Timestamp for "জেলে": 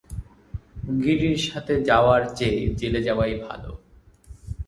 2.75-3.01